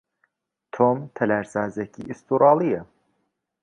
[0.73, 2.81] تۆم تەلارسازێکی ئوسترالییە.